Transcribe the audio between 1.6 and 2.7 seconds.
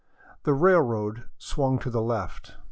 to the left.